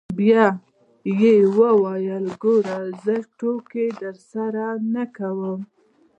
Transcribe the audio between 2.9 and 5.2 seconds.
زه ټوکې درسره نه